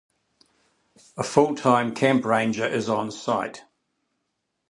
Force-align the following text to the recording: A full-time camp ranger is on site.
A 1.15 1.21
full-time 1.21 1.93
camp 1.93 2.25
ranger 2.25 2.65
is 2.65 2.89
on 2.89 3.11
site. 3.11 3.65